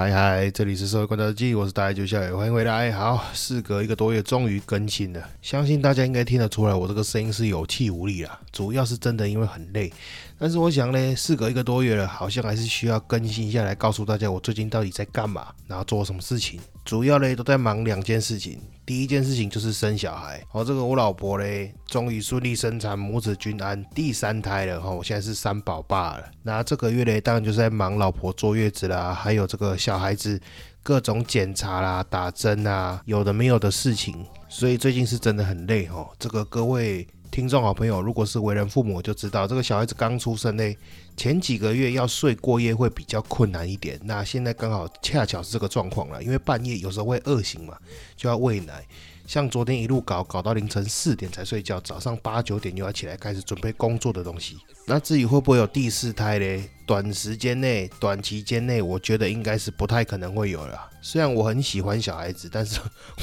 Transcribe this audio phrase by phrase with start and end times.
[0.00, 2.90] 嗨嗨，这里是社会观察记，我是大爷九校友，欢迎回来。
[2.90, 9.92] 好，事隔一个多月，终于更新了，相信大家应该听得出来，我这个声音是有气无力啊，主要是真的因为很累。
[10.40, 16.58] 但是我想呢，事隔一个多月了，好像还是需要更新一下来告诉大家我最近到底在干嘛，然后做什么事情。
[16.82, 20.42] 主要呢都在忙两件事情，第一件事情就是生小孩。
[20.52, 21.44] 哦，这个我老婆呢，
[21.84, 24.88] 终于顺利生产，母子均安，第三胎了哈。
[24.90, 26.24] 我现在是三宝爸了。
[26.42, 30.40] 那这个月呢，当然就是在忙老婆坐月子啦，还有这个小孩子
[30.82, 36.08] 各种检查啦、打针啊，有的没有的事情，所以最近是真的很累哦。
[36.18, 37.06] 这个各位。
[37.30, 40.76] 听众好朋友，如果是为人父母，就知道这个小孩子刚出生呢，
[41.16, 44.00] 前几个月要睡过夜会比较困难一点。
[44.02, 47.76] 那现在刚好恰巧是这个状况了，因为半夜有时候会饿醒嘛，
[48.16, 48.84] 就要喂奶。
[49.30, 54.58] 像昨天一路搞搞到凌晨四点才睡觉，早上八九点又要起来开始准备工作的东西。
[54.88, 56.68] 那至于会不会有第四胎嘞？
[56.84, 60.90] 短时间内、短期间内，我觉得应该是不太可能会有了。
[61.00, 62.80] 虽然我很喜欢小孩子，但是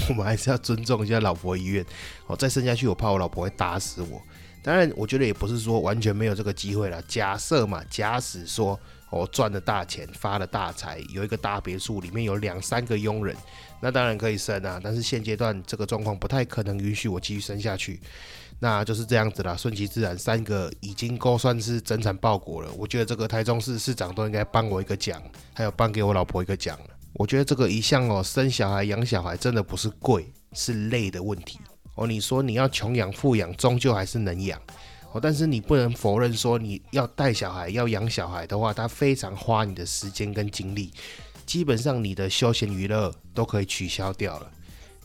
[0.07, 1.85] 我们还是要尊重一下老婆意愿。
[2.27, 4.21] 哦，再生下去，我怕我老婆会打死我。
[4.63, 7.01] 当然，我觉得也不是说完全没有这个机会了。
[7.01, 13.35] 假设嘛，假使说我赚了大钱，发了大财，有一个大别墅，里面有两三个佣人。
[13.79, 18.01] 那当然可以生啊，但是现阶段这个状况不太可能允许我继续生下去，
[18.59, 20.17] 那就是这样子啦，顺其自然。
[20.17, 25.21] 三个已经够算是增产报国了，我觉得这个台中市市长都应该颁我一个奖，
[25.53, 26.77] 还有颁给我老婆一个奖。
[27.13, 31.59] 我觉得这个一向哦，生小孩养小孩真的不是贵，是累的问题
[31.95, 32.05] 哦。
[32.05, 34.59] 你说你要穷养富养，终究还是能养
[35.13, 40.91] 哦，但是你不能否认说你要带小孩要养小孩的话，他非常花你的时间跟精力。
[41.45, 44.51] 基本上你的休闲娱乐都可以取消掉了。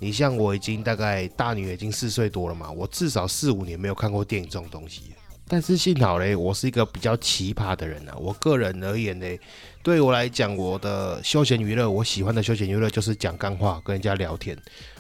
[0.01, 5.13] 你像我已经大概大女儿已经四岁多了嘛，我至少四五年没有看过电影这种东西。
[5.53, 8.15] 但是幸好嘞，我是一个比较奇葩的人啊。
[8.17, 9.27] 我个人而言呢，
[9.83, 14.57] 对我来讲，我的休闲娱乐，我喜欢的休闲娱乐就是讲干话，跟人家聊天。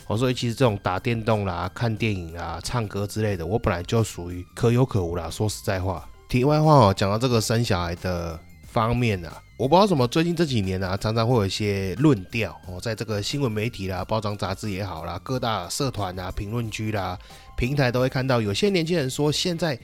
[0.06, 5.30] 我所以其实这种打电动啦、看电影啊、唱歌之类的，我本来就属于可有可无啦。
[5.30, 9.42] 说实在话，题外话哦，讲到这个生小孩的方面啊。
[9.56, 17.18] 我不知道什么，最近这几年啊，常常会有一些论调哦，在这个新闻媒体啦、包装杂志也好啦、各大社团啊、评论区啦、
[17.56, 19.78] 平台都会看到，有些年轻人说，现在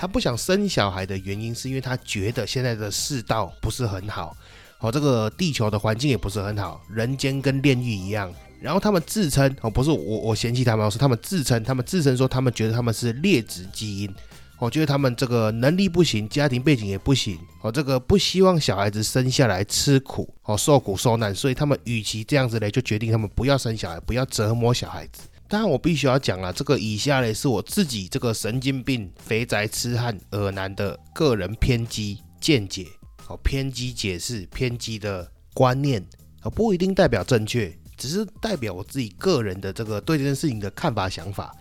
[0.00, 4.34] 他不想生小孩的原因，是因为他觉得现在的世道不是很好，
[4.78, 8.32] 哦，这个地球的环境也不是很好，人间跟炼狱一样。
[8.62, 14.10] 然后他们自称哦，不是我我嫌弃他们，是他们自称，他们自称说他们觉得他们是劣质基因。
[14.58, 25.24] 我觉得他们这个能力不行，家庭背景也不行，哦，这个不希望小孩子生下来吃苦，哦，受苦受难，所以他们与其这样子嘞，就决定他们不要生小孩，不要折磨小孩子。
[25.50, 32.86] 当然，我必须要讲了，这个以下嘞是我自己这个神经病、肥宅痴汉、耳男的个人偏激见解，
[33.26, 36.00] 哦，偏激解释、偏激的观念，
[36.42, 41.52] 啊，不一定代表正确，只是代表我自己个人的这个对这件事情的看法、想法。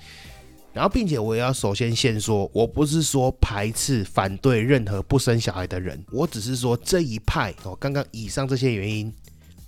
[0.71, 9.11] 然后，并且我也要首先先说，我不是说排斥、反对任何不生小孩的人，我只是说这一派哦，刚刚以上这些原因。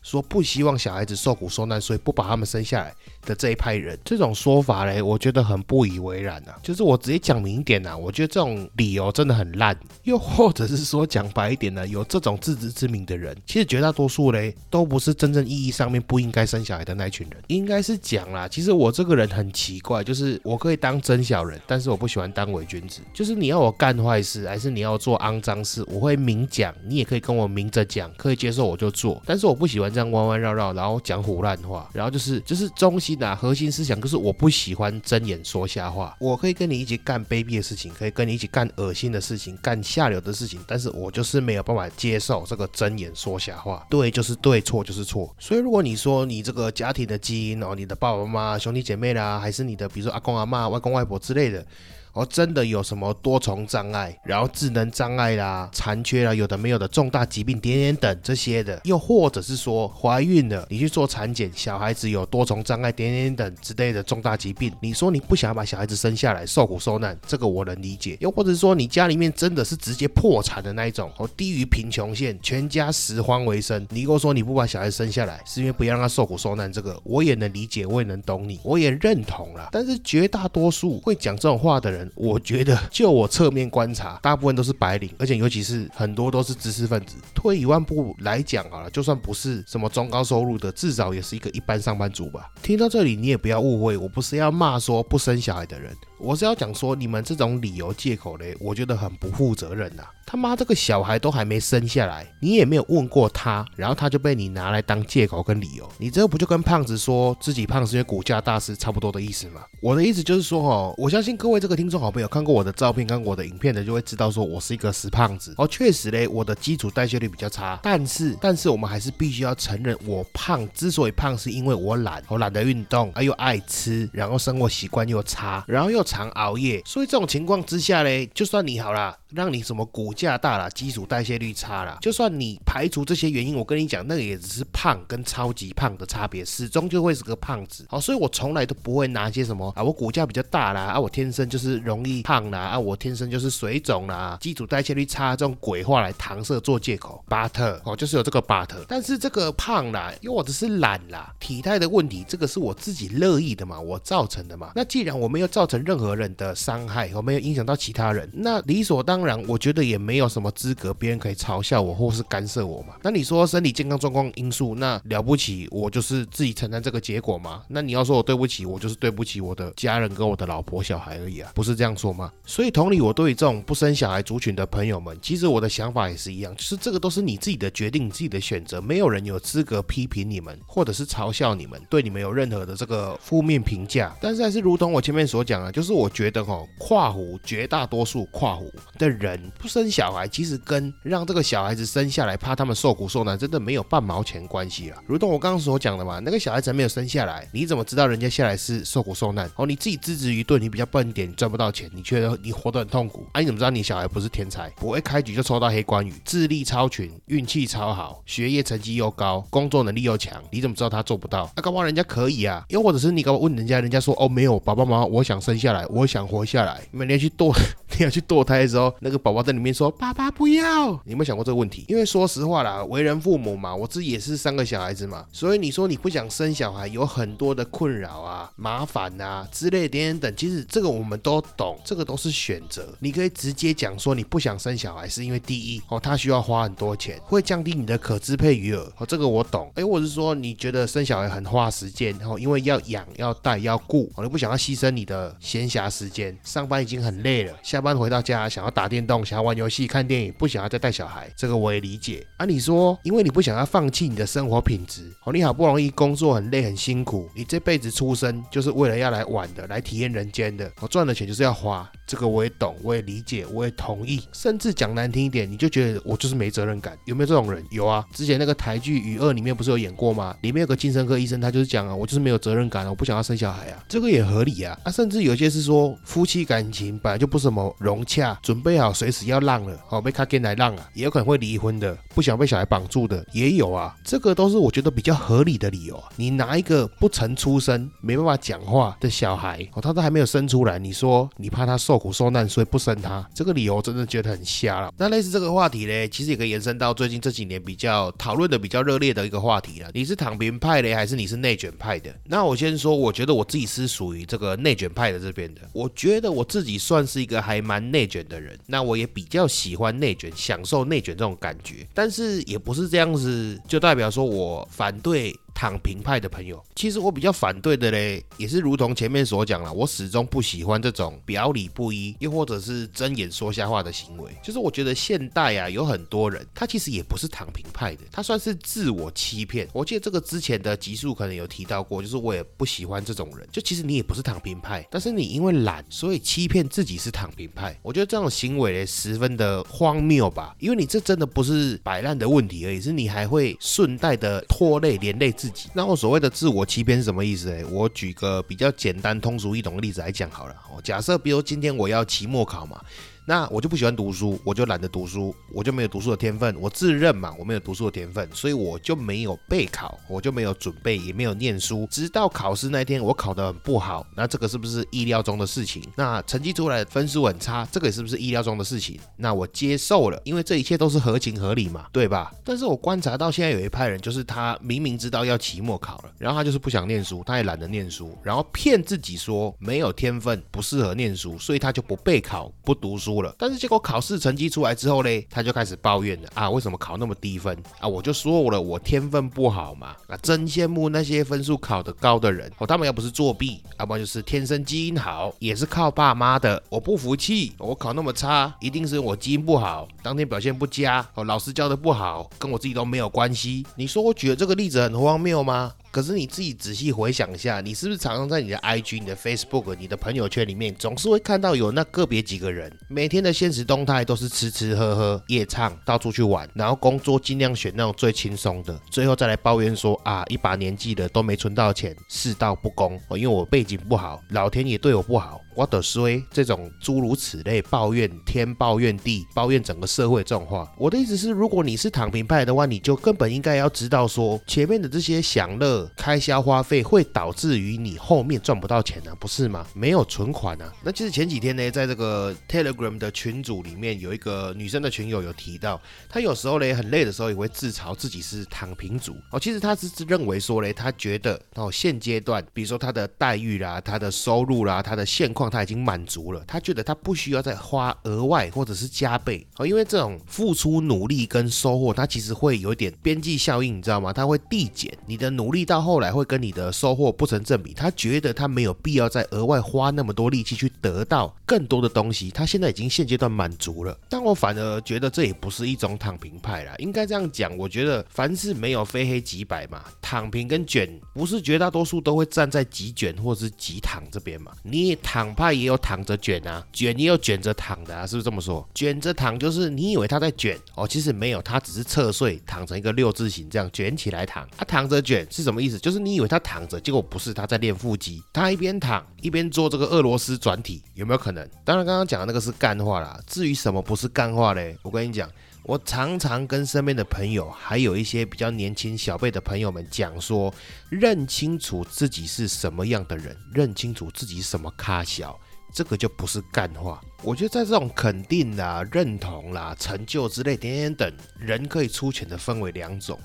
[0.01, 2.93] 说不希望小孩子受苦受难，所以不把他们生下来
[3.25, 6.57] 的这一派人，这种说法嘞，我觉得很不以为然啊。
[6.63, 9.77] 就是我直接讲明一点呐，我觉得这种理由真的很烂。
[10.03, 17.39] 又或者是说讲白一点呢，有这种自知之明的人，其实绝大多数嘞，都不是真正意义上面不应该生小孩的那一群人。
[17.47, 23.01] 应该是讲啦，其实我这个人很奇怪，就是我可以当真小人，但是我不喜欢当伪君子。
[23.13, 29.21] 就是你要我干坏事，还是你要做肮脏事，我会明讲，你也可以跟我明着讲，可以接受我就做。
[29.27, 29.90] 但是我不喜欢。
[29.93, 36.15] 这样弯弯绕绕，然后讲胡乱话，然后就是就是中心啊，核心思想就是我不喜欢睁眼说瞎话。
[36.19, 43.85] 我可以跟你一起干卑鄙的事情，可以跟你一起干恶心的事情，干下流的事情，但是我就是没有办法接受这个睁眼说瞎话。
[43.89, 45.35] 对就是对，错就是错。
[45.39, 51.65] 所以如果你说你这个家庭的基因哦，你的爸爸妈妈、兄弟姐妹啦，还是你的比如说阿公阿妈、外公外婆之类的。
[52.13, 68.17] 哦，真的有什么多重障碍，然后智能障碍啦、残缺啦，有的没有的重大疾病点点等这些的，又或者是说怀孕了，你去做产检，小孩子有多重障碍点点等之类的重大疾病，你说你不想把小孩子生下来受苦受难，这个我能理解。
[68.19, 79.69] 又或者说你家里面真的是直接破产的那一种，哦，低于贫穷线，全家拾荒为生，你跟我说你不把小孩生下来，是因为不要让他受苦受难，这个我也能理解，我也能懂你，我也认同了。
[79.71, 87.15] 但是绝大多数会讲这种话的人，我觉得就我侧面观察，大部分都是白领，而且尤其是很多都是知识分子。
[87.33, 92.49] 退一万步来讲好了，就算不是什么中高收入的，至少也是一个一般上班族吧。
[92.61, 95.95] 听到这里，你也不要误会，我不是要骂说不生小孩的人。
[96.23, 100.03] 我是要讲说，你们这种理由借口嘞，我觉得很不负责任呐。
[100.23, 109.61] 他妈这个小孩都还没生下来，你也没有问过他，然后他就被你拿来当借口跟理由，你这不就跟胖子说自己胖是因为骨架大是差不多的意思吗？
[109.81, 115.67] 我的意思就是说哦，我相信各位这个听众好朋友看过我的照片、看过我的影片的，就会知道说我是一个死胖子哦。
[115.67, 129.17] 确实嘞，我的基础代谢率比较差，但是但是我们还是必须要承认，我胖之所以胖，是因为我懒，我懒得运动，又爱吃，然后生活习惯又差，然后又常熬夜，所以这种情况之下嘞，就算你好啦。
[129.33, 137.85] 让你什么骨架大了，基础代谢率差了，就算你排除这些原因，我跟你讲，那个也只是胖跟超级胖的差别，始终就会是个胖子。
[137.87, 147.23] 好，所以我从来都不会拿一些什么啊，我骨架比较大啦，啊，我天生就是容易胖啦，啊，我天生就是水肿啦，基础代谢率差这种鬼话来搪塞做借口。
[147.29, 154.73] but 哦，就是有这个 but，但是这个胖啦，又或者是懒啦，体态的问题，这个是我自己乐意的嘛，我造成的嘛。
[154.75, 159.20] 那既然我没有造成任何人的伤害，我没有影响到其他人，那理所当。
[159.21, 162.95] 当然，我觉得也没有什么资格，别人可以嘲笑我或是干涉我嘛。
[163.03, 167.61] 那你说身体健康状况因素，那了不起，我就是自己承担这个结果嘛。
[167.67, 172.33] 那你要说我对不起，我就是对不起我的家人跟我的老婆小孩而已啊，不是这样说吗？
[172.47, 184.17] 所以同理，我对于这种不生小孩族群的朋友们，其实我的想法也是一样，就是这个都是你自己的决定，你自己的选择，没有人有资格批评你们，或者是嘲笑你们，对你们有任何的这个负面评价。
[184.19, 189.10] 但是还是如同我前面所讲啊，就是我觉得哈，跨湖绝大多数跨湖的。
[189.11, 194.97] 人不生小孩，其实跟让这个小孩子生下来，怕他们受苦受难，真的没有半毛钱关系了。
[195.07, 199.49] 如同我刚刚所讲的嘛，那个小孩子还没有生下来，你怎么知道人家下来是受苦受难？
[199.55, 203.25] 哦，你自己资质愚钝，你比较笨一点，赚不到钱，你觉得你活得很痛苦。
[203.33, 210.41] 啊，你怎么知道你小孩不是天才，不会开局就抽到黑关羽，智力超群，运气超好，学业成绩又高，工作能力又强？
[210.51, 211.51] 你怎么知道他做不到？
[211.55, 212.63] 那搞不好人家可以啊。
[212.69, 216.81] 又或者是你搞问人家，人家说哦没有，爸爸妈妈，我想生下来，我想活下来。
[216.91, 217.53] 每年去堕，
[217.97, 218.93] 你要去堕胎的时候。
[219.03, 221.83] 那个宝宝在里面说：“爸爸不要。”你有没有想过这个问题？
[221.87, 230.35] 因为说实话啦，为人父母嘛，我自己也是三个小孩子嘛，所以你说你不想生小孩，有很多的困扰啊、麻烦啊之类等等等。
[230.35, 232.87] 其实这个我们都懂，这个都是选择。
[232.99, 238.87] 你可以直接讲说你不想生小孩，是因为第一哦，他需要花很多钱，会降低你的可支配余额。
[238.99, 239.71] 哦，这个我懂。
[239.73, 248.90] 哎，或者是说你觉得生小孩很花时间，然后因为要养、要带、要顾，哦，你不想要牺牲你的闲暇时间，上班已经很累了，下班回到家想要打。
[248.91, 252.45] 电动想要玩游戏、看电影，不想要再带小孩，这个我也理解啊。
[252.45, 261.89] 你说，因为你不想要放弃你的生活品质，哦，你好不容易工作很累很辛苦，你这辈子出生就是为了要来玩的，来体验人间的，我赚的钱就是要花。
[262.05, 264.21] 这个我也懂，我也理解，我也同意。
[264.33, 267.63] 甚至讲难听一点，你就觉得我就是没责任感，有没有这种人？
[267.71, 270.35] 有啊，之前那个台剧《与恶》里面不是有演过吗？
[270.41, 274.77] 里面有个精神科医生，他就是讲啊，我就是没有责任感，我不想要生小孩啊，这个也合理啊。
[274.83, 283.95] 啊，甚至有些是说夫妻感情本来就不怎么融洽，准备最好随时要浪了，好被卡给来浪啊，也有可能会离婚的，不想被小孩绑住的也有啊。
[284.03, 286.01] 这个都是我觉得比较合理的理由。
[286.15, 292.01] 你拿一个不曾出生、没办法讲话的小孩，哦，他都还没有生出来，你说你怕他受。
[292.01, 294.91] 苦受难，所以不生他，这个理由真的觉得很瞎了。
[294.97, 299.89] 那类似这个话题呢，其实也可以延伸到最近这几年比较讨论的比较热烈的一个话题了。
[299.93, 302.11] 你是躺平派的，还是你是内卷派的？
[302.25, 305.61] 那我先说，我觉得我自己是属于这个内卷派的这边的。
[305.73, 311.87] 我觉得我自己算是一个还蛮内卷的人，那我也比较喜欢内卷，享受内卷这种感觉。
[311.93, 315.35] 但是也不是这样子，就代表说我反对。
[315.53, 324.31] 躺平派的朋友，其实我比较反对的嘞，也是如同前面所讲了，我始终不喜欢这种表里不一，又或者是睁眼说瞎话的行为。
[324.43, 329.67] 就是我觉得现代啊，有很多人，他其实也不是躺平派的，他算是自我欺骗。
[329.73, 333.47] 我记得这个之前的集数可能有提到过，就是我也不喜欢这种人。
[333.51, 337.77] 就其实你也不是躺平派，但是你因为懒，所以欺骗自己是躺平派。
[337.81, 345.31] 我觉得这种行为嘞，十分的荒谬吧，因为你这真的不是摆烂的问题而已，是你还会顺带的拖累连累。
[345.41, 345.69] 自己。
[345.73, 347.49] 那我所谓的自我欺骗是什么意思？
[347.49, 350.55] 诶，我举个比较简单、通俗易懂的例子来讲好了。
[350.83, 352.79] 假设比如今天我要期末考嘛。
[353.25, 356.55] 那我就不喜欢读书，我就懒得读书，我就没有读书的天分。
[356.59, 361.87] 我自认嘛，我没有读书的天分，所以我就没有备考，我就没有准备，也没有念书。
[361.91, 365.83] 直到考试那天，我考得很不好，那这个是不是意料中的事情？
[365.95, 368.99] 那成绩出来分数很差，这个是不是意料中的事情？
[369.15, 372.33] 那我接受了，因为这一切都是合情合理嘛，对吧？
[372.43, 383.10] 但是我观察到现在有一派人，就是他明明知道要期末考了，然后他就是不想念书，他也懒得念书，然后骗自己说没有天分，不适合念书，所以他就不备考，不读书。
[383.37, 387.87] 但是结果考试成绩出来之后嘞，他就开始抱怨了啊，为什么考那么低分啊？
[387.87, 389.95] 我就说了，我天分不好嘛。
[390.07, 396.61] 啊，真羡慕那些分数考得高的人哦，他们要不是作弊，要不然就是天生基因好，也是靠爸妈的。
[396.69, 403.65] 我不服气，我考那么差，一定是我基因不好，当天表现不佳哦，老师教的不好，跟我自己都没有关系。
[403.75, 405.71] 你说我举的这个例子很荒谬吗？
[405.91, 425.41] 可是你自己仔细回想一下，你是不是常常在你的 IG、你的 Facebook、你的朋友圈里面，总是会看到有那个别几个人，每天的现实动态都是吃吃喝喝、夜唱、到处去玩，然后工作尽量选那种最轻松的，最后再来抱怨说啊，一把年纪了都没存到钱，世道不公，因为我背景不好，老天也对我不好。
[425.55, 439.67] 我的衰这种诸如此类抱怨天抱怨地抱怨整个社会这种话，我的意思是，如果你是躺平派的话，你就根本应该要知道说，前面的这些享乐开销花费会导致于你后面赚不到钱呢，不是吗？
[439.73, 440.73] 没有存款啊。
[440.83, 445.79] 那其实前几天呢，在这个 Telegram 的群组里面，有一个女生的群友有提到，
[446.09, 449.39] 她有时候呢很累的时候也会自嘲自己是躺平族哦。
[449.39, 455.41] 其实她是认为说呢，她觉得哦现阶段，比如说她的待遇啦、她的收入啦、她的现况。
[455.51, 464.13] 他已经满足了，他觉得他不需要再花额外或者是加倍哦，因为这种付出努力跟收获，它其实会有点边际效应，你知道吗？
[464.13, 467.73] 它会递减，你的努力到后来会跟你的收获不成正比。
[467.73, 473.97] 他觉得他没有必要再额外花那么多力气去得到更多的东西，他现在已经现阶段满足了。
[474.09, 485.30] 但我反而觉得这也不是一种躺平派啦，应该这样讲，我觉得凡事没有非黑即白嘛，躺平跟卷不是绝大多数都会站在极卷或者是极躺这边嘛，你也躺。
[485.33, 488.67] 派也有躺着卷啊，卷也有卷着躺的啊，是不是这么说？
[488.73, 494.47] 卷着躺就是你以为他在卷哦，其实没有，他只是侧睡躺成一个六字形这样卷起来躺。
[494.57, 495.77] 他躺着卷是什么意思？
[495.79, 501.47] 就是你以为他躺着，结果不是他在练腹肌，他一边躺一边做这个俄罗斯转体，有没有可能？
[501.63, 503.19] 当然，刚刚讲的那个是干话啦。
[503.27, 504.77] 至于什么不是干话嘞？
[504.83, 505.29] 我跟你讲。
[505.63, 510.51] 我常常跟身边的朋友，还有一些比较年轻小辈的朋友们讲说，
[510.89, 515.39] 认清楚自己是什么样的人，认清楚自己什么咖小，
[515.71, 516.99] 这个就不是干话。
[517.21, 523.17] 我觉得在这种肯定啦、认同啦、成就之类点点等，人可以出钱的分为两种。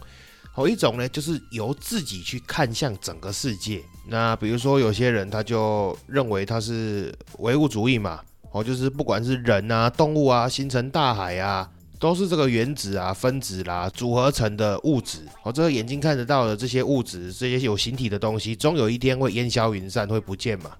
[0.52, 3.82] 好，一种呢就是由自己去看向整个世界。
[4.06, 8.20] 那比如说有些人他就认为他是唯物主义嘛，
[8.52, 11.70] 哦，就是不管是人啊、动物啊、星辰大海啊。
[11.98, 15.20] 都是这个原子啊、分子啦组合成的物质。
[15.42, 20.70] 哦，这个眼睛看得到的这些物质，这些有形体的东西，终有一天会烟消云散，会不见嘛？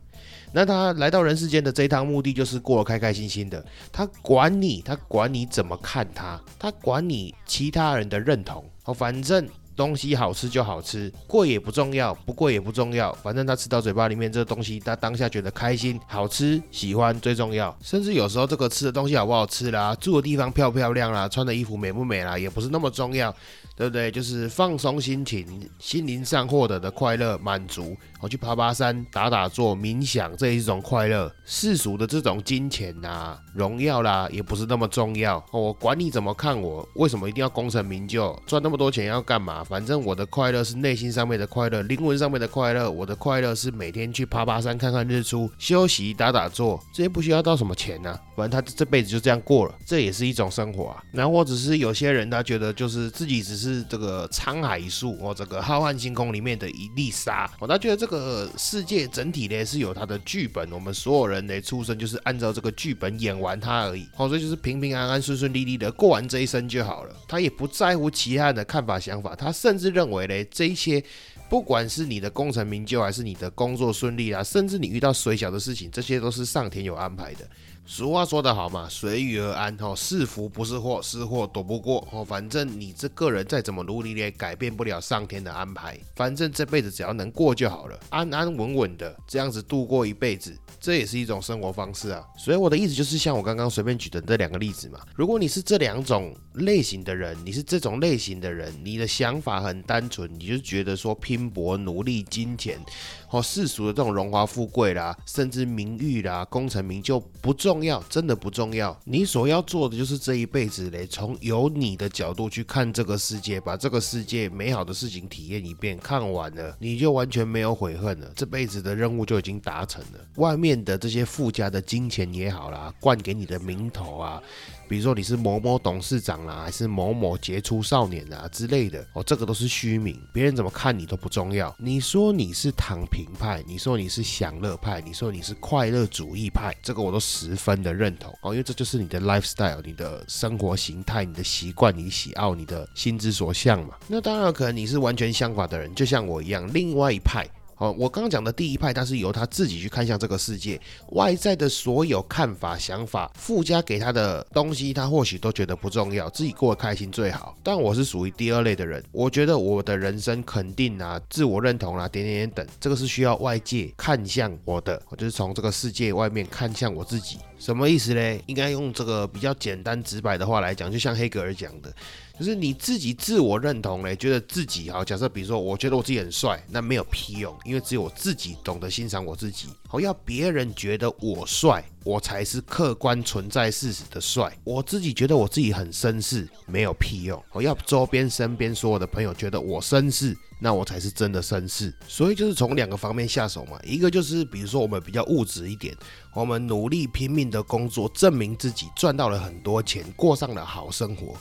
[0.53, 3.65] 那他来到人世间的这一趟目的，就是过得开开心心的。
[3.93, 8.65] 他管你，他管你怎么看他，他管你其他人的认同。
[8.85, 9.47] 哦，反正。
[9.77, 17.77] 东西好吃就好吃，贵也不重要，不贵也不重要，反正他吃到嘴巴里面这东西，他当下觉得开心、好吃、喜欢最重要。
[17.83, 23.35] 甚至有时候这个吃的东西好不好吃啦，住的地方漂不漂亮啦，穿的衣服美不美啦，也不是那么重要。
[23.77, 24.11] 对不对？
[24.11, 27.95] 就是放松心情，心灵上获得的快乐满足。
[28.23, 31.31] 我去爬爬山、打打坐、冥想，这一种快乐。
[31.45, 35.45] 世俗的这种金钱呐、荣耀啦，也不是那么重要。
[35.53, 38.35] 我管你怎么看我，为什么一定要功成名就？
[38.47, 39.63] 赚那么多钱要干嘛？
[39.63, 42.91] 反正我的快乐是内心上面的快乐，灵魂上面的快乐。
[42.91, 48.19] 我的快乐是每天去爬爬山、看看日出、休息、打打坐，这些不需要到什么钱啊？
[48.35, 51.05] 反正他这辈子就这样过了，这也是一种生活啊。
[51.13, 53.66] 然后或者是有些人他觉得就是自己只是。
[53.67, 67.15] 是这个沧海一粟哦，这个浩瀚星空里面的一粒沙哦，他觉得这个世界整体呢是有它的剧本，我们所有人呢出生就是按照这个剧本演完它而已，哦，所以就是平平安安、顺顺利利的过完这一生就好了。
[67.27, 71.03] 他也不在乎其他人的看法想法，他甚至认为呢，这一些
[71.49, 77.49] 不管是你的功成名就，还是你的工作顺利啊，甚至你遇到水小的事情，这些都是上天有安排的。
[77.89, 82.25] 俗话说得好嘛，随遇而安哦，是福不是祸，是祸躲不过哦。
[82.25, 85.97] 反正你这个人再怎么努力，也改变不了上天的安排。
[86.17, 92.25] 反正这辈子只要能过就好了，安安稳稳的这样子度过一辈子，这也是一种生活方式啊。
[92.37, 94.99] 所以我的意思就是，像我刚刚随便举的这两个例子嘛。
[95.15, 102.81] 如果你是这两种类型的人，你是这种类型的人，你的想法很单纯，你就觉得说拼搏、努力、金钱。
[103.31, 108.97] 哦，世俗的这种荣华富贵啦，甚至名誉啦、功成名就不重要，真的不重要。
[109.05, 120.21] 你所要做的就是这一辈子嘞，从由你的角度去看这个世界，把这个世界美好的事情体验一遍，看完了你就完全没有悔恨了，这辈子的任务就已经达成了。
[120.37, 124.43] 外面的这些附加的金钱也好啦，灌给你的名头啊。
[124.89, 131.75] 比如说你是某某董事长啦，还是某某杰出少年啊之类的哦，这个都是虚名，别人怎么看你都不重要。
[131.79, 143.95] 你说你是躺平派，你说你是享乐派，你说你是快乐主义派，这个我都十分的认同哦，因为这就是你的 lifestyle，你的生活形态，你的习惯，你喜好，你的心之所向嘛。
[144.09, 147.47] 那当然可能你是完全相反的人，就像我一样，另外一派。
[147.79, 150.81] 好，我刚刚讲的第一派，他是由他自己去看向这个世界，
[151.11, 157.55] 外在的所有看法、想法附加给他的东西，他或许都觉得不重要，自己过得开心最好。
[157.63, 167.37] 但我是属于第二类的人，我觉得我的人生肯定啊、自我认同啊、点点点等，这个是需要外界看向我的，我就是从这个世界外面看向我自己。
[167.59, 168.43] 什么意思嘞？
[168.47, 171.93] 应该用这个比较简单直白的话来讲，就像黑格尔讲的。
[172.39, 175.03] 就是你自己自我认同嘞，觉得自己好。
[175.03, 179.69] 假设比如说，我觉得我自己很帅，那没有屁用，因为只有我自己懂得欣赏我自己。
[179.89, 184.53] 好，要别人觉得我帅，我才是客观存在事实的帅。
[184.65, 187.41] 我自己觉得我自己很绅士，没有屁用。
[187.53, 191.95] 我要周边身边所有的朋友觉得我绅士，那我才是真的绅士。
[192.09, 195.97] 所以就是从两个方面下手嘛，一个就是比如说我们比较物质一点，
[196.35, 201.37] 我们努力拼命的工作，证明自己赚到了很多钱，过上了好生活。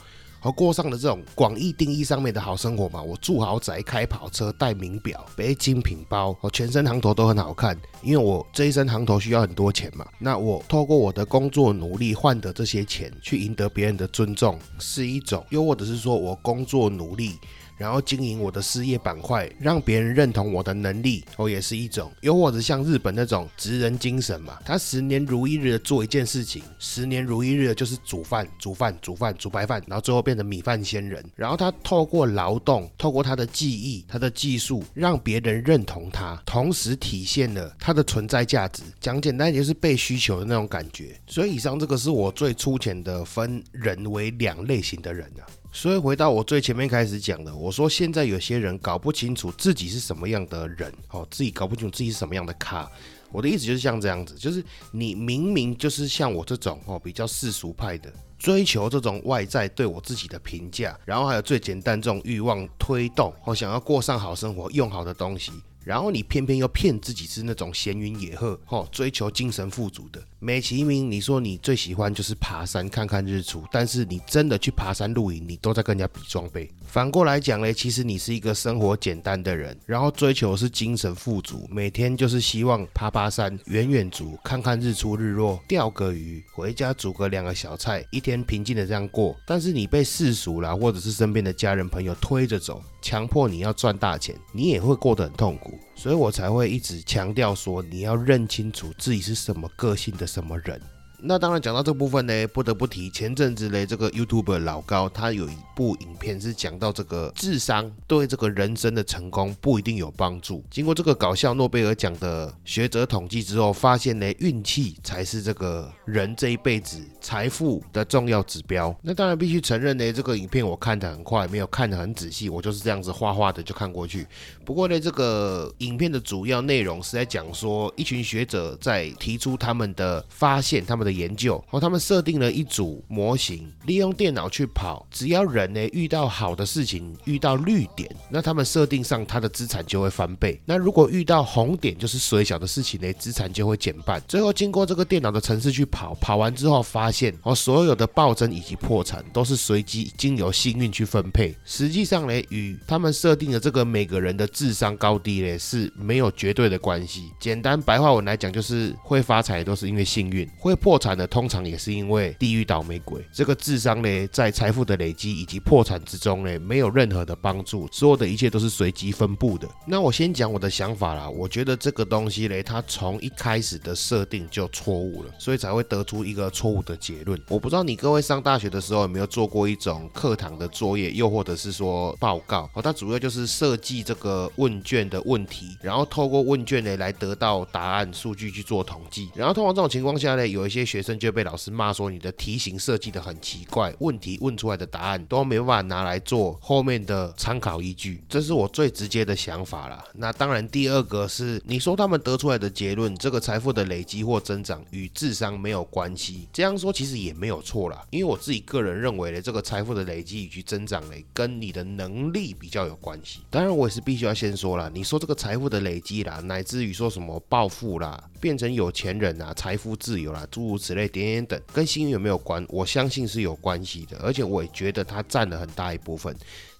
[0.45, 3.01] 而过上了这种广义定义上面的好生活嘛？
[3.01, 10.05] 我住豪宅、开跑车、戴名表、背精品包，我全身行头都很好看，因为我这一身行头需要很多钱嘛。
[10.19, 17.39] 那我透过我的工作努力换得这些钱，去赢得别人的尊重，是一种；又或者是说我工作努力。
[17.77, 31.23] 然后经营我的事业板块，让别人认同我的能力，哦，也是一种；又或者像日本那种职人精神嘛，他十年如一日的做一件事情，十年如一日的就是煮饭、煮饭、煮饭、煮白饭，然后最后变成米饭仙人。
[31.35, 38.83] 然后他透过劳动，透过他的技艺、他的技术，让别人认同他，同时体现了他的存在价值。
[38.99, 41.19] 讲简单，就是被需求的那种感觉。
[41.27, 45.43] 所以以上这个是我最粗浅的分人为两类型的人啊。
[45.75, 52.89] 所以回到我最前面开始讲的，我说现在有些人搞不清楚自己是什么样的人，哦，自己搞不清楚自己是什么样的咖。
[53.29, 65.51] 我的意思就是像这样子，就是你明明就是像我这种哦比较世俗派的，追求这种外在对我自己的评价，然后还有最简单这种欲望推动，哦想要过上好生活，用好的东西。
[65.83, 70.19] 然后你偏偏又骗自己是那种闲云野鹤，吼，追求精神富足的。
[70.45, 76.69] 美其名，你说你最喜欢就是爬山看看日出，但是你真的去爬山露营，你都在跟人家比装备。
[76.85, 89.35] 反过来讲嘞，其实你是一个生活简单的人，然后追求是精神富足，每天就是希望爬爬山、远远足、看看日出日落、钓个鱼，回家煮个两个小菜，一天平静的这样过。
[89.47, 92.79] 但是你被世俗啦，或者是身边的家人朋友推着走。
[93.01, 100.79] 强迫你要赚大钱，你也会过得很痛苦，所以我才会一直强调说，你要认清楚自己是什么个性的什么人。
[101.19, 110.63] 那当然讲到这部分呢，不得不提前阵子嘞，这个 YouTube 老高他有一部影片是讲到这个智商对这个人生的成功不一定有帮助。
[110.69, 118.95] 经过这个搞笑诺贝尔奖的学者统计之后，发现呢运气才是这个人这一辈子财富的重要指标。
[119.01, 124.25] 那当然必须承认呢，这个影片我看得很快，没有看得很仔细，我就是这样子画画的就看过去。
[124.63, 131.15] 不过呢，这个影片的主要内容是在讲说，一群学者在提出他们的发现，他们的。
[131.15, 140.59] 研究哦，他们设定了一组模型，利用电脑去跑，只要人呢遇到好的事情，遇到绿点，那他们设定上他的资产就会翻倍。
[140.65, 144.21] 那如果遇到红点，就是水小的事情呢，资产就会减半。
[144.27, 151.55] 最后经过这个电脑的程式去跑，跑完之后发现哦，所有的暴增以及破产都是随机经由幸运去分配。
[151.63, 157.31] 实际上呢，与他们设定的这个每个人的智商高低呢是没有绝对的关系。
[157.39, 160.94] 简单白话文来讲，就是会发财都是因为幸运，会破。
[160.95, 163.21] 破产的通常也是因为地狱倒霉鬼。
[163.33, 169.67] 这个智商呢，在财富的累积以及破产之中呢，没有任何的帮助，所有的一切都是随机分布的。
[169.85, 177.37] 那我先讲我的想法啦，我觉得这个东西嘞，它从一开始的设定就错误了，所以才会得出一个错误的结论。
[177.49, 200.03] 我不知道你各位上大学的时候有没有做过一种课堂的作业，又或者是说报告哦，它主要就是设计这个问卷的问题，然后透过问卷呢来得到答案数据去做统计，然后通常这种情况下呢，有一些学生就被老师骂说你的题型设计的很奇怪，问题问出来的答案都没办法拿来做后面的参考依据，这是我最直接的想法啦。
[200.13, 208.05] 那当然，第二个是你说他们得出来的结论，这个财富的累积或增长与智商没有关系，这样说其实也没有错啦。
[208.11, 213.41] 因为我自己个人认为呢，这个财富的累积以及增长呢，跟你的能力比较有关系。
[213.49, 222.63] 当然，我也是必须要先说了，你说这个财富的累积啦，乃至于说什么暴富啦，变成有钱人啊，财富自由啦，诸如此类点点等，跟幸运有没有关？
[222.69, 226.31] 我相信是有关系的，而且我也觉得它占了很大一部分。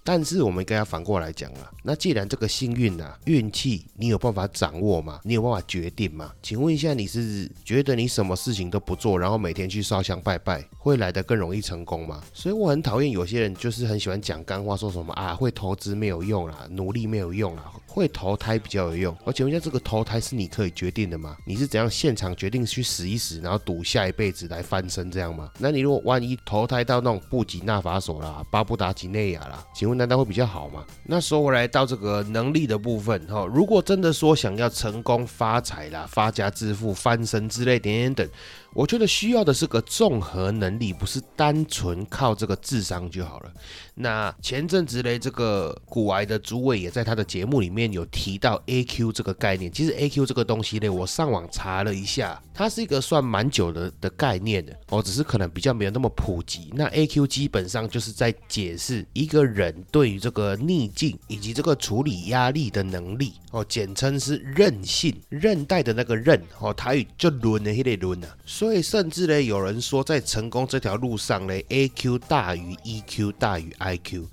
[0.08, 5.20] 但是我们应该要反过来讲啊，那既然这个幸运啊、运气，你有办法掌握吗？
[5.24, 6.32] 你有办法决定吗？
[6.44, 12.22] 请问一下，你是觉得你什么事情都不做，然后每天去烧香拜拜，会来得更容易成功吗？
[12.36, 19.18] 所以我很讨厌有些人就是很喜欢讲干话，说什么啊会投资没有用啦，努力没有用啦，会投胎比较有用。
[19.24, 21.36] 我请问一下，这个投胎是你可以决定的吗？
[21.48, 25.50] 你是怎样现场决定去死一死，然后赌下一辈子来翻身这样吗？
[25.58, 29.95] 那你如果万一投胎到那种布吉纳法索啦、巴布达吉内亚啦，请问？
[29.98, 30.84] 难道会比较好吗？
[31.04, 38.28] 那说回来到这个能力的部分哈，如果真的说想要成功发财啦、发家致富、翻身之类等等。
[38.76, 43.54] 我觉得需要的是个综合能力，不是单纯靠这个智商就好了。
[43.96, 49.72] 那前阵子嘞，这个古癌的主委也在他的节目里面有提到 A Q 这个概念。
[49.72, 56.70] 其实 A Q 这个东西呢，我上网查了一下，它是一个算蛮久的的概念的哦，只是可能比较没有那么普及。
[56.76, 68.28] 那 A Q 基本上就是在解释一个人对于这个逆境以及这个处理压力的能力哦，简称是韧性，韧带的那个韧哦，台语就轮的那类轮啊。
[68.66, 74.28] 所以，甚至呢，有人说，在成功这条路上呢，A Q 大于 E Q 大于 I Q。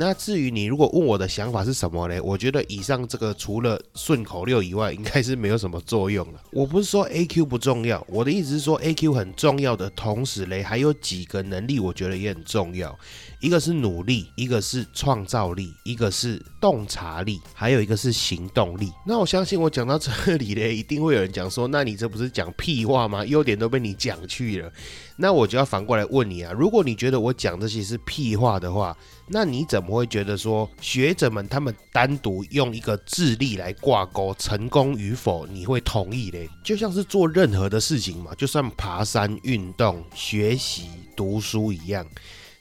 [0.00, 2.22] 那至于你如果问我的想法是什么呢？
[2.22, 6.40] 我觉得以上这个除了顺口溜以外，应该是没有什么作用了。
[6.52, 12.96] 我不是说 A Q 不重要，我的意思是说 A Q 很重要的同时嘞，还有几个能力，我觉得也很重要。
[13.40, 18.92] 一个是努力，一个是创造力，一个是洞察力，还有一个是行动力。
[19.04, 23.26] 那我相信我讲到这里嘞，一定会有人讲说，那你这不是讲屁话吗？
[23.26, 24.72] 优点都被你讲去了。
[25.16, 28.96] 那我就要反过来问你啊，如果你觉得我讲这些是屁话的话，
[29.30, 36.48] 那你怎么会觉得说学者们他们单独用一个智力来挂钩成功与否，你会同意嘞？
[36.64, 42.06] 就像是做任何的事情嘛，就算爬山、运动、学习、读书一样。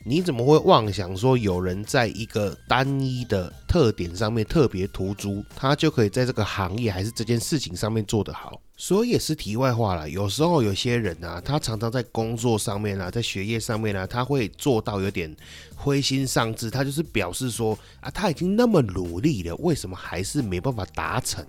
[0.03, 8.61] 你怎么会妄想说有人在一个单一的特点上面特别突出，他就可以在这个行业还是这件事情上面做得好？
[8.77, 10.07] 所以也是题外话了。
[10.07, 15.35] 有时候有些人啊，他常常在工作上面啊，在学业上面啊，他会做到有点
[15.75, 16.69] 灰心丧志。
[16.69, 21.43] 他就是表示说啊，他已经那么努力了，为什么还是没办法达成？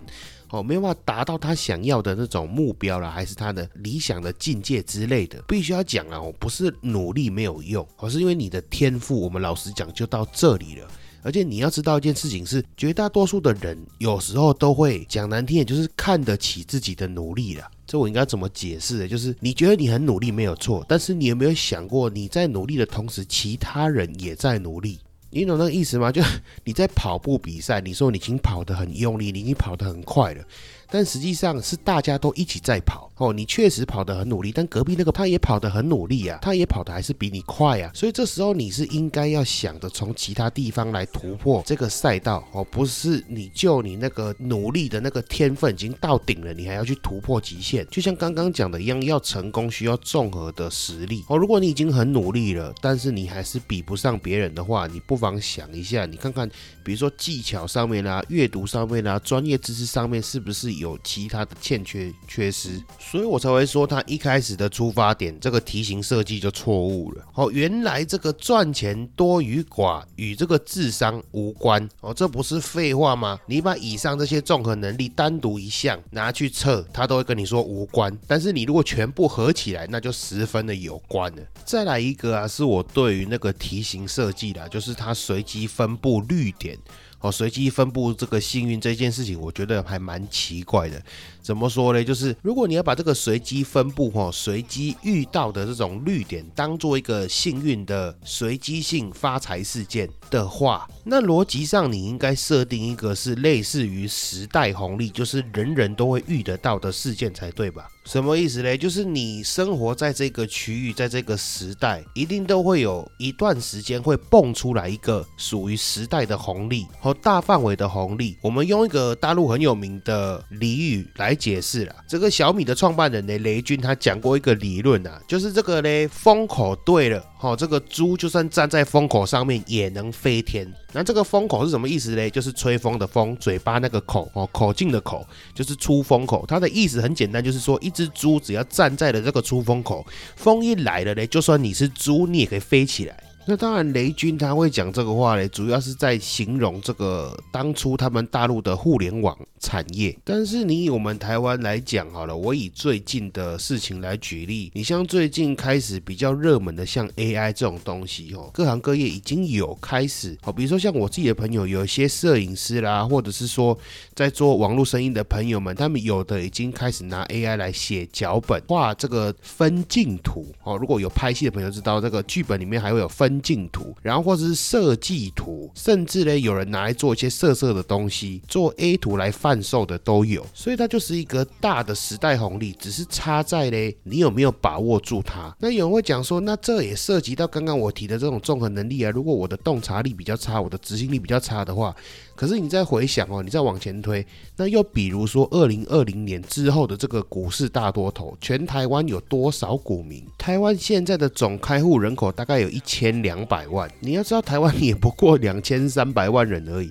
[0.50, 10.90] 哦，没办法达到他想要的那种目标了，还是他的理想的境界之类的，必须要讲啊，我不是努力没有用，而是因为你的天赋，我们老实讲就到这里了。
[11.22, 17.70] 而且你要知道一件事情是，绝大多数的人有时候都会讲难听点，就是看得起自己的努力了。
[17.87, 19.09] 这我应该怎么解释呢？
[19.09, 24.98] 就是你觉得你很努力没有错，但是你有没有想过，你在努力的同时，其他人也在努力？
[25.31, 26.11] 你懂那个意思吗？
[26.12, 26.22] 就
[26.64, 30.44] 你在跑步比赛，你说你已经跑得很用力，你已经跑得很快了。
[30.90, 51.37] 但实际上是大家都一起在跑哦，你确实跑得很努力，但隔壁那个他也跑得很努力啊，他也跑得还是比你快啊，所以这时候你是应该要想着从其他地方来突破这个赛道哦，不是你就你那个努力的那个天分已经到顶了，你还要去突破极限，就像刚刚讲的一样，要成功需要综合的实力哦。
[51.37, 56.48] 如果你已经很努力了，但是你还是比不上别人的话，你不妨想一下，你看看，
[56.85, 60.77] 比如说技巧上面啦、阅读上面啦、专业知识上面是不是？
[60.78, 67.24] 有其他的欠缺缺失，所以我才会说他一开始的出发点这个题型设计就错误了。
[67.34, 73.38] 哦，原来这个赚钱多与寡与这个智商无关哦，这不是废话吗？
[73.46, 78.16] 你把以上这些综合能力单独一项拿去测，他都会跟你说无关。
[78.26, 81.42] 但是你如果全部合起来，那就十分的有关了。
[81.64, 86.78] 再来一个啊，是我对于那个题型设计的，就是它随机分布绿点。
[87.20, 91.02] 哦，随机分布这个幸运这件事情，我觉得还蛮奇怪的。
[91.42, 92.04] 怎么说呢？
[92.04, 107.88] 就是如果你要把这个随机分布哈，随机遇到的这种绿点当做一个幸运的随机性发财事件的话，那逻辑上你应该设定一个是类似于时代红利，就是人人都会遇得到的事件才对吧？
[108.05, 108.77] 什么意思嘞？
[108.77, 118.37] 就是你生活在这个区域，在这个时代，一定都会有一段时间会蹦出来一个属于时代的红利和大范围的红利。
[118.42, 121.94] 我们用一个大陆很有名的俚语来解释了。
[122.07, 127.25] 这个小米的创办人呢，雷军他讲过一个理论啊，就是这个嘞，风口对了。
[127.40, 130.71] 好，这个猪就算站在风口上面也能飞天。
[130.92, 132.31] 那这个风口是什么意思呢？
[132.31, 136.46] 就是吹风的风，嘴巴那个口哦，口径的口，就是出风口。
[136.48, 143.27] 它的意思很简单，就是说一只猪只要站在了这个出风口，风一来了呢，就算你是猪，你也可以飞起来。
[143.50, 150.14] 那当然，雷军他会讲这个话嘞，主要是在形容这个当初他们大陆的互联网产业。
[150.22, 163.78] 但是你以我们台湾来讲好了，我以最近的事情来举例，你像最近开始比较热门的像 AI 这种东西哦，各行各业已经有开始哦，比如说像我自己的朋友，有一些摄影师啦，或者是说
[164.14, 170.76] 在做网络生意的朋友们，他们有的已经开始拿 AI 来写脚本，画这个分镜图哦。
[170.76, 173.38] 如果有拍戏的朋友知道，这个剧本里面还会有分。
[173.40, 185.55] 镜图，然后或者是设计图，甚至呢有人拿来做一些色色的东西，做 A 图来贩售的都有，所以它就是一个大的时代红利，只是差在嘞你有没有把握住它。
[185.59, 189.11] 那有人会讲说，那这也涉及到刚刚我提的这种综合能力啊。
[189.11, 191.94] 如果我的洞察力比较差，我的执行力比较差的话。
[192.37, 194.24] 可是你再回想哦，你再往前推，
[194.57, 200.24] 那又比如说二零二零年之后的这个股市大多头，全台湾有多少股民？
[200.38, 206.90] 台湾现在的总开户人口大概有一千两两百万，你要知道台湾也不过两千三百万人而已。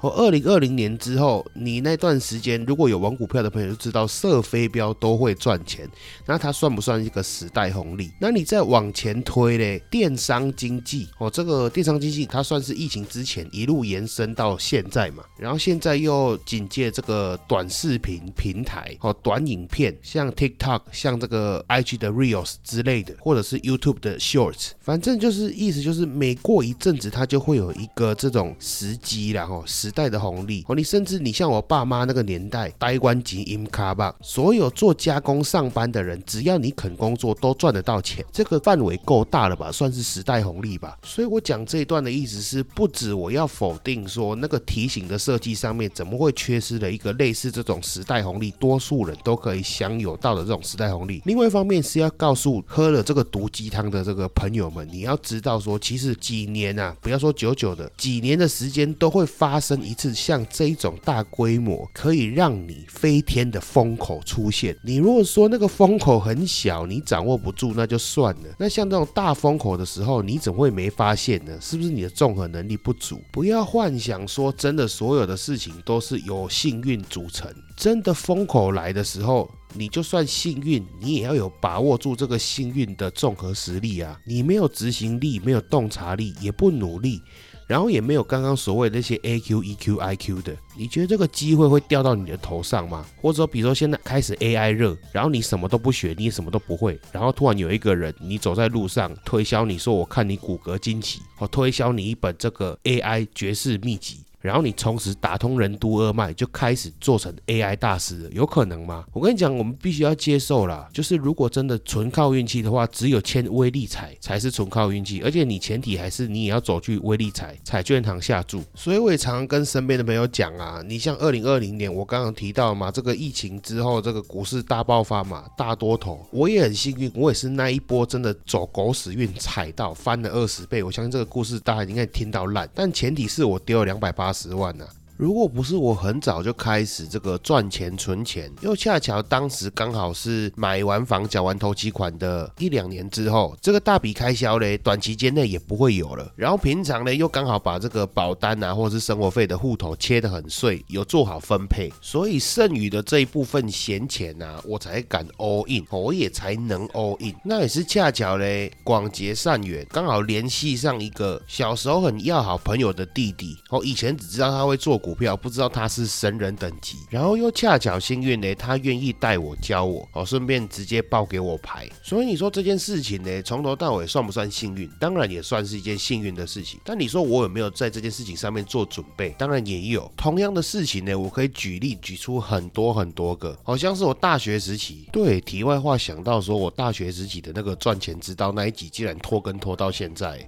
[0.00, 5.88] 哦，二零二零年之后，你那段时间如果有玩股票的朋友就知道，射飞镖都会赚钱，
[6.24, 8.12] 那它算不算一个时代红利？
[8.20, 29.87] 那你再往前推嘞，电商经济哦，这个电商经济它算是疫情之前一路延伸到现在嘛，然后现在又紧接这个短视频平台哦，短影片像 TikTok、像这个 IG 的 Reels 之类的，或者是 YouTube 的 Shorts，反正就是意思就是每过一阵子它就会有一个这种时机，然后时。
[29.88, 38.22] 时代的红利哦，你甚至你像我爸妈那个年代，呆关级 in 卡吧，所有做加工上班的人，只要你肯工作，都赚得到钱。
[38.30, 39.72] 这个范围够大了吧？
[39.72, 40.98] 算是时代红利吧。
[41.02, 51.22] 所以我讲这一段的意思是，不止我要否定说那个提醒的设计上面怎么会缺失了一个类似这种时代红利，多数人都可以享有到的这种时代红利。
[51.24, 59.77] 另外一方面是要告诉喝了这个毒鸡汤的这个朋友们，你要知道说，其实几年啊，不要说久久的，几年的时间都会发生。
[59.84, 68.54] 一次像这种大规模可以让你飞天的风口出现，你如果说那个风口很小，你掌握不住那就算了。
[68.58, 71.58] 那像这种大风口的时候，你怎么会没发现呢？
[71.60, 73.20] 是不是你的综合能力不足？
[73.30, 77.48] 不要幻想说真的所有的事情都是由幸运组成。
[77.76, 84.18] 真的风口来的时候，你就算幸运，你也要有把握住这个幸运的综合实力啊！
[84.24, 87.22] 你没有执行力，没有洞察力，也不努力。
[87.68, 93.04] 然后也没有刚刚所谓那些 A Q E Q I Q 的，你觉得这个机会会掉到你的头上吗？
[93.20, 104.24] 或者说，比如说现在开始 A I 热，然后你什么都不学，你也什么都不会，然后突然有一个人，你走在路上推销你说，我看你骨骼惊奇，我推销你一本这个 A I 绝世秘籍。
[104.40, 109.04] 然后你从此打通任督二脉，就开始做成 AI 大师了，有可能吗？
[109.12, 110.88] 我跟你讲，我们必须要接受啦。
[110.92, 118.62] 就是如果真的纯靠运气的话，只有签微利彩才是纯靠运气，而且你前提还是你也要走去微利彩彩券行下注。
[118.76, 130.80] 所以我也常常跟身边的朋友讲啊，你像二零二零年我刚刚提到嘛，这个疫情之后这个股市大爆发嘛，大多头，我也很幸运，我也是那一波真的走狗屎运踩到翻了二十倍。
[130.80, 134.27] 我相信这个故事大家应该听到烂，但前提是我丢了两百八。
[134.28, 134.86] 八十万呢？
[135.18, 146.32] 如果不是我很早就开始这个赚钱存钱，又恰巧当时刚好是买完房缴完头期款的一两年之后，这个大笔开销嘞，短期间内也不会有了。
[146.36, 157.34] 然后平常呢，又刚好把这个保单啊，或者是生活费的户头切得很碎，有做好分配，所以剩余的这一部分闲钱啊，我才敢 all in，我也才能 all in。
[157.44, 164.96] 那也是恰巧嘞，广结善缘，刚好联系上一个小时候很要好朋友的弟弟，哦，以前只知道他会做。
[165.08, 171.88] 股票，不知道他是神人等级，然后又恰巧幸运呢，他愿意带我教我，哦，顺便直接报给我牌。
[172.02, 174.86] 所以你说这件事情呢，从头到尾算不算幸运？
[175.00, 176.78] 当然也算是一件幸运的事情。
[176.84, 179.30] 但你说我有没有在这件事情上面做准备？
[179.38, 180.12] 当然也有。
[180.14, 185.08] 同样的事情呢，我可以举例举出很多很多个，好像是我大学时期。
[185.10, 190.46] 对，题外话想到说我大学时期的那个赚钱之道那一集，竟然拖更拖到现在。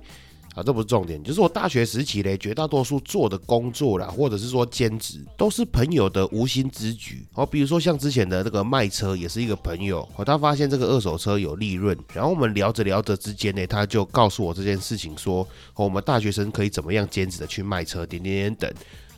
[0.55, 7.25] 啊，这不是重点，就是我大学时期嘞，绝大多数做的工作啦，或者是说兼职，都是朋友的无心之举。
[7.35, 18.73] 哦，比如说像之前的那个卖车，也是一个朋友，哦，他发现这个二手车有利润，然后我们聊着聊着之间呢，他就告诉我这件事情，说我们大学生可以怎么样兼职的去卖车，点点点等。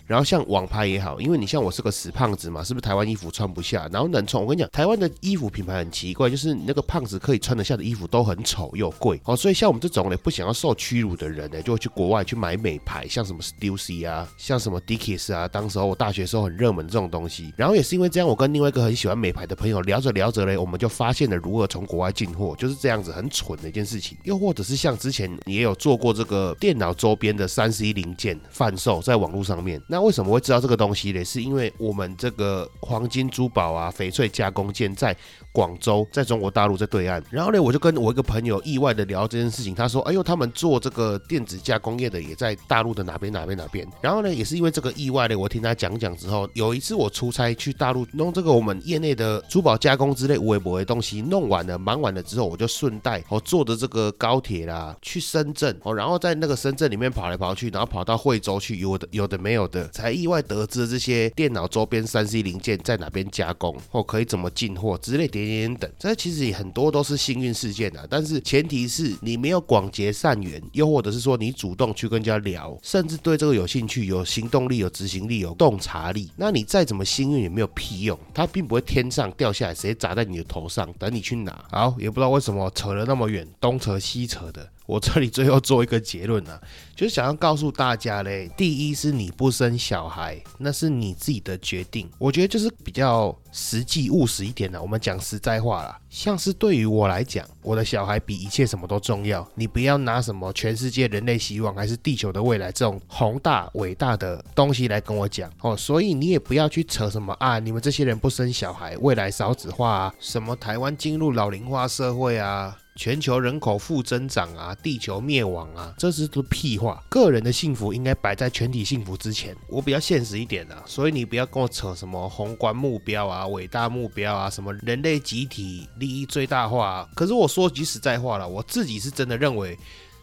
[0.07, 3.89] 然后像网拍也好，因为你像我是个死胖子嘛，是不是台湾衣服穿不下？
[3.93, 9.37] 然后能穿，我跟你讲，台湾的衣服品牌很奇怪，就是你那个胖子可以穿得下的衣服都很丑又贵哦。
[9.37, 17.53] 所以像我们这种呢，不想要受屈辱的人呢，就会去国外去买美牌，像什么 Stussy 啊，像什么 Dickies 啊，当时候我大学时候很热门这种东西。
[17.57, 24.19] 然后也是因为这样，我跟另外一个很喜欢美牌的朋友聊着聊着嘞，我们就发现了如何从国外进货，就是这样子很蠢的一件事情。
[24.25, 30.73] 又或者是像之前也有做过这个电脑周边的三 C 零件贩售在网络上面，那为什么会知道这个？
[30.83, 35.15] 东西呢，是因为我们这个黄金珠宝啊、翡翠加工件在
[35.53, 37.23] 广州，在中国大陆在对岸。
[37.31, 60.67] 然后呢，我就跟我一个朋友意外的聊这件事情，他说：“哎呦，他们做这个电子加工业的也在大陆的哪边哪边哪边。”然后呢，也是因为这个意外呢，我听他讲讲之后，有一次我出差去大陆弄这个我们业内的珠宝加工之类微博的东西，弄完了忙完了之后，我就顺带我坐着这个高铁啦去深圳哦，然后在那个深圳里面跑来跑去，然后跑到惠州去，有的有的没有的，才意外得。
[60.73, 68.07] 知这些电脑周边三 C 零件在哪边加工，或可以怎么进货之类点点等，这其实也很多都是幸运事件啊。
[68.09, 81.63] 但是前提是你没有广结善缘，又或者是说你主动去跟人家聊，甚至对这个有兴趣、有行动力、有执行力、有洞察力，那你再怎么幸运也没有屁用，它并不会天上掉下来，直接砸在你的头上，等你去拿。
[81.71, 84.67] 好，也不知道为什么扯了那么远，东扯西扯的。
[84.87, 86.61] 我这里最后做一个结论啊，
[86.95, 92.09] 就是想要告诉大家嘞，第一是你不生小孩，那是你自己的决定。
[92.19, 94.81] 我觉得就是比较实际务实一点的。
[94.81, 99.47] 我们讲实在话啦，像是对于我来讲，我的小孩比一切什么都重要。
[99.55, 105.77] 你不要拿什么全世界人类希望还是地球的未来这种宏大伟大的东西来跟我讲哦。
[105.77, 112.77] 所以你也不要去扯什么啊，你们这些人不生小孩，未来少子化啊，什么台湾进入老龄化社会啊。
[112.95, 117.03] 全球人口负增长啊，地球灭亡啊，这是都屁话。
[117.09, 119.57] 个人的幸福应该摆在全体幸福之前。
[119.67, 127.09] 我比较现实一点的，所以你不要跟我扯什么宏观目标啊、伟大目标啊、什么人类集体利益最大化。
[127.15, 129.77] 可是我说句实在话了，我自己是真的认为，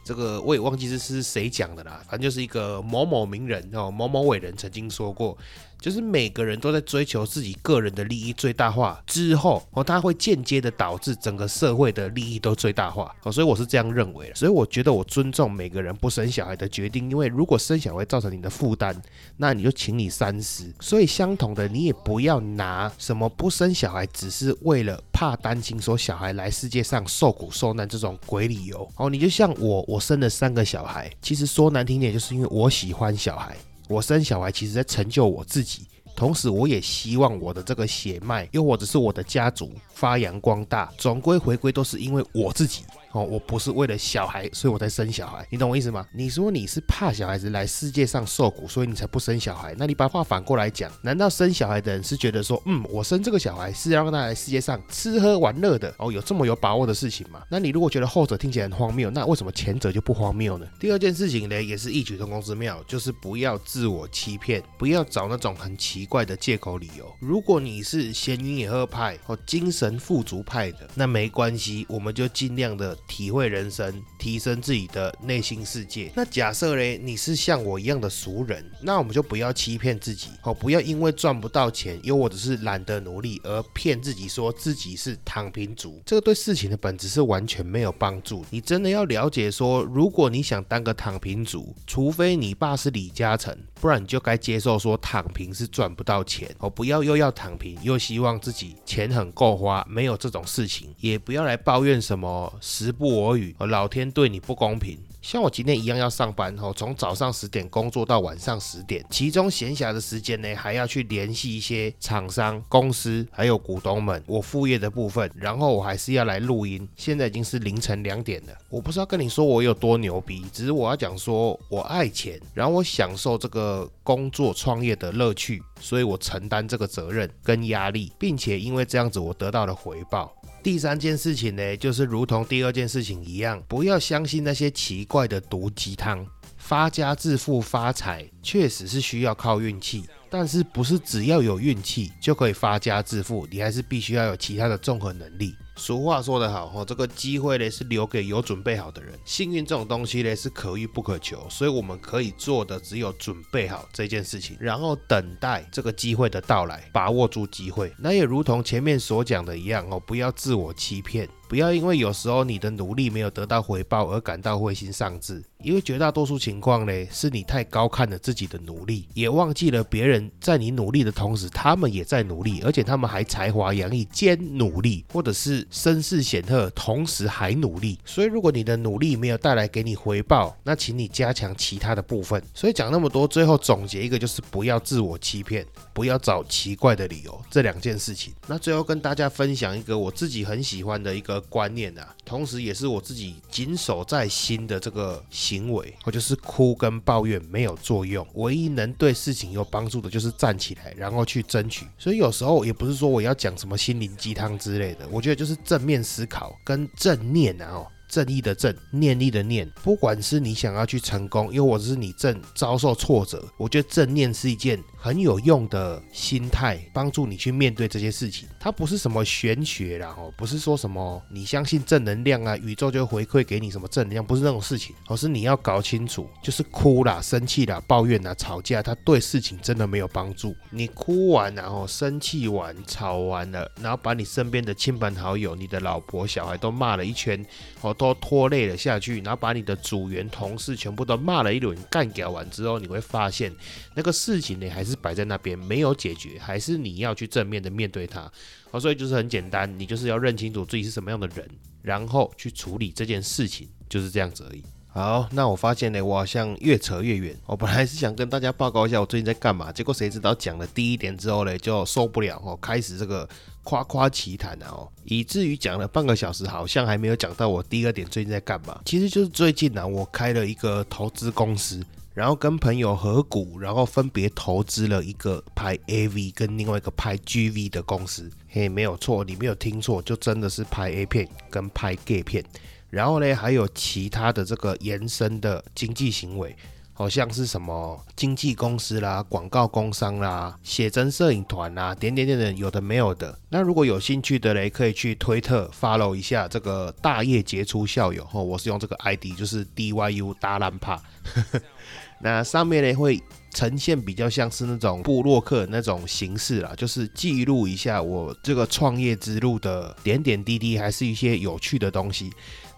[0.04, 5.36] 这个我也忘记是是谁讲的啦，反正就是一个某某名人哦，某某伟人曾经说过。
[5.80, 14.36] 就是每个人都在追求自己个人的利益最大化之后，哦，它会间接的导致整个社会的利益都最大化，哦，所以我是这样认为的。
[14.36, 18.96] 所以我觉得我尊重每个人不生小孩的决定，因为如果生小孩造成你的负担，
[19.38, 20.72] 那你就请你三思。
[20.80, 33.56] 所以相同的，你也不要拿什么不生小孩只是为了怕担心说小孩来世界上受苦受难这种鬼理由，哦，你就像我，我生了三个小孩，其实说难听点，就是因为我喜欢小孩。
[33.90, 35.82] 我生小孩，其实在成就我自己，
[36.16, 42.84] 同时我也希望我的这个血脉，又或者是我的家族发扬光大，总归回归都是因为我自己。
[43.12, 46.06] 哦，我不是为了小孩，所以我才生小孩，你懂我意思吗？
[46.14, 49.74] 你说你是怕小孩子来世界上受苦，所以你才不生小孩。
[49.80, 55.92] 那你把话反过来讲，难道生小孩的人是觉得说，嗯，我生这个小孩是要让他来世界上吃喝玩乐的？
[55.98, 57.42] 哦，有这么有把握的事情吗？
[57.50, 60.68] 那你如果觉得后者听起来很荒谬，那为什么前者就不荒谬呢？
[60.80, 67.12] 第二件事情呢，也是异曲同工之妙，就是不要自我欺骗，不要找那种很奇怪的借口理由。
[67.20, 72.90] 如果你是闲云野鹤派哦精神富足派的，那没关系，我们就尽量的。
[73.08, 76.12] 体会人生，提升自己的内心世界。
[76.16, 86.02] 那假设嘞，你是像我一样的俗人，那我们就不要欺骗自己，哦，不要因为赚不到钱，又或者是懒得努力而骗自己说自己是躺平族。
[86.06, 88.46] 这个对事情的本质是完全没有帮助。
[88.50, 96.50] 你真的要了解说，如果你想当个躺平族，除非你爸是李嘉诚，不然你就该接受说躺平是赚不到钱。
[96.60, 104.98] 哦，不要又要躺平，又希望自己钱很够花，没有这种事情，也不要来抱怨什么时不我与，老天对你不公平。
[105.22, 116.88] 像我今天一样要上班哦，从早上十点工作到晚上十点，其中闲暇的时间呢，还要去联系一些厂商、公司还有股东们，我副业的部分，然后我还是要来录音。
[116.96, 130.34] 现在已经是凌晨两点了，我不是要跟你说我有多牛逼，只是我要讲说我爱钱，然后我享受这个工作创业的乐趣，所以我承担这个责任跟压力，并且因为这样子我得到了回报。
[130.62, 136.26] 第三件事情呢，就是如同第二件事情一样，不要相信那些奇怪的毒鸡汤。
[136.58, 145.56] 发家致富发财确实是需要靠运气，但是不是只要有运气就可以发家致富，你还是必须要有其他的综合能力。
[145.80, 149.18] 俗话说得好，哈，这个机会呢是留给有准备好的人。
[149.24, 157.92] 幸运这种东西呢是可遇不可求，所以我们可以做的只有准备好这件事情，然后等待这个机会的到来，把握住机会。
[157.98, 175.68] 那也如同前面所讲的一样，哦，不要自我欺骗，不要因为有时候你的努力没有得到回报而感到灰心丧志，因为绝大多数情况呢是你太高看了自己的努力，也忘记了别人在你努力的同时，他们也在努力，而且他们还才华洋溢兼努力，或者是。
[175.72, 182.44] 声势显赫，同时还努力，所以如果你的努力没有带来给你回报，那请你加强其他的部分。
[182.54, 188.34] 所以讲那么多，最后总结一个就是不要自我欺骗，不要找奇怪的理由，这两件事情。
[188.46, 201.86] 那最后跟大家分享一个我自己很喜欢的一个观念啊，同时也是我自己谨守在心的这个行为，我就是哭跟抱怨没有作用，唯一能对事情有帮助的就是站起来，然后去争取。
[201.98, 205.56] 所以有时候也不是说我要讲什么心灵鸡汤之类的，我觉得就是。
[205.66, 207.86] 正面思考跟正念啊。
[208.08, 218.50] 正义的正，念力的念，不管是你想要去成功，又或者是你正遭受挫折，我觉得正念是一件很有用的心态，帮助你去面对这些事情。
[218.60, 230.56] 它不是什么玄学啦，哦，不是说什么你相信正能量啊，宇宙就回馈给你什么正能量，不是那种事情，而是你要搞清楚，就是哭啦、生气啦、抱怨啦、吵架，它对事情真的没有帮助。
[230.72, 237.46] 你哭完，然后生气完、吵完了，然后把你身边的亲朋好友、你的老婆、小孩都骂了一圈，
[237.82, 237.96] 哦。
[238.00, 243.54] 都拖累了下去，然后把你的组员、同事全部都骂了一轮，干掉完之后，你会发现
[243.94, 248.32] 那个事情呢还是是摆在那边没有解决，还是你要去正面的面对它。
[248.72, 251.48] 哦，所以就是很简单，你就是要认清楚自己是什么样的人，
[251.82, 254.64] 然后去处理这件事情，就是这样子而已。
[254.92, 257.38] 好，那我发现呢，我好像越扯越远。
[257.46, 263.28] 我本来是想跟大家报告一下我最近在干嘛，结果谁知道讲了第一点之后呢，就受不了哦，开始这个
[263.64, 268.82] 夸夸其谈哦，以至于讲了半个小时，好像还没有讲到我第二点最近在干嘛。
[268.84, 278.30] 其实就是最近呢，我开了一个投资公司，然后跟朋友合股，然后分别投资了一个拍 AV 跟另外一个拍 GV 的公司。
[278.50, 282.44] 嘿，没有错，你没有听错，就真的是拍 A 片跟拍 gay 片。
[282.90, 286.56] 然后呢，还有其他的这个延伸的经济行为，
[286.92, 293.38] 好像是什么经纪公司啦、广告工商啦、写真摄影团啦，点点点点，有的没有的。
[293.50, 301.00] 那如果有兴趣的嘞，可以去推特 follow 一下这个大业杰出校友哦，我是用这个 ID，就是 DYU 大烂帕。
[302.22, 303.22] 那上面呢会
[303.54, 312.30] 呈现比较像是那种布洛克那种形式啦，就是记录一下我这个创业之路的点点滴滴，还是一些有趣的东西。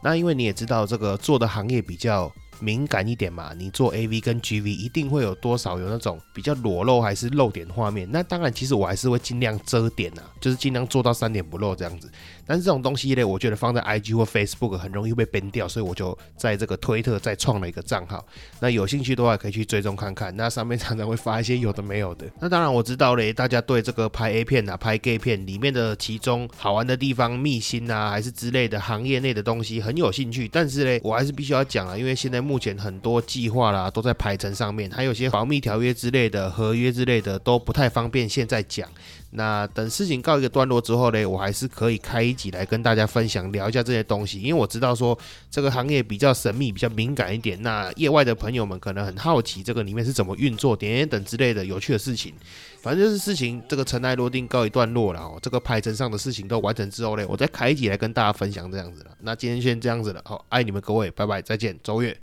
[0.03, 2.31] 那因为你也知道，这个做的行业比较。
[2.63, 8.07] 敏感一点嘛，你做 A V 跟 G V 一定会有多少有那种比较裸露还是露点画面？
[8.11, 12.07] 那当然，其实我还是会尽量遮点呐，就是尽量做到三点不露这样子。
[12.51, 18.25] 但是这种东西呢，我觉得放在 I G 或 Facebook 很容易被 ban 掉，所以我就在这个推特再创了一个账号。
[18.59, 22.25] 那有兴趣的话可以去追踪看看，那上面常常会发一些有的没有的。
[22.41, 30.49] 那当然我知道嘞，大家对这个拍 A 片啊、拍 gay 片里面的其中好玩的地方、秘辛啊，还是之类的行业内的东西很有兴趣。
[30.49, 32.41] 但是呢，我还是必须要讲啊，因为现在。
[32.41, 38.89] 目前很多计划啦都在排程上面，还有些保密条约之类的合约之类的都不太方便现在讲。
[39.31, 45.17] 那等事情告一个段落之后呢，我还是可以开一集来跟大家分享聊一下这些东西，因为我知道说
[45.49, 47.61] 这个行业比较神秘、比较敏感一点。
[47.61, 52.33] 那业外的朋友们可能很好奇这个里面是怎么运作、点点等之类的有趣的事情。
[52.81, 59.11] 反正就是事情这个尘埃落定告一段落了哦，这个排程上的事情都完成之后呢，我再开一集来跟大家分享这样子了。
[59.19, 62.17] 那今天先这样子了，好，爱你们各位，拜拜，再见，周月。